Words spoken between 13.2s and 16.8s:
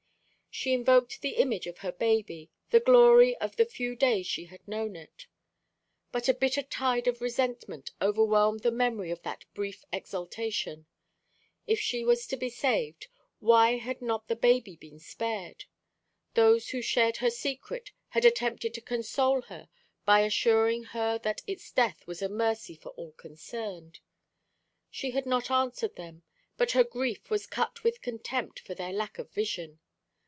why had not the baby been spared? Those